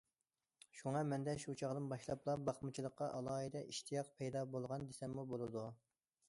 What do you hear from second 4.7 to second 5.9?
دېسەممۇ بولىدۇ.